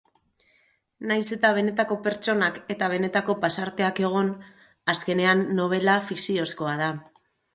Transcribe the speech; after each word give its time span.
Nahiz 1.09 1.25
eta 1.35 1.51
benetako 1.57 1.97
pertsonak 2.07 2.57
eta 2.75 2.87
benetako 2.95 3.35
pasarteak 3.43 4.01
egon, 4.09 4.33
azkenean 4.95 5.47
nobela 5.61 5.99
fikziozkoa 6.11 6.75
da. 6.83 6.91